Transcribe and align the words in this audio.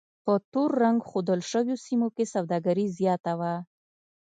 په 0.23 0.33
تور 0.51 0.69
رنګ 0.83 0.99
ښودل 1.09 1.39
شویو 1.51 1.81
سیمو 1.85 2.07
کې 2.15 2.25
سوداګري 2.33 2.85
زیاته 2.97 3.33
وه. 3.39 3.53